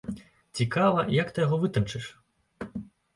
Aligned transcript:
Цікава, 0.59 1.03
як 1.15 1.27
ты 1.35 1.43
яго 1.45 1.59
вытанчыш? 1.65 2.09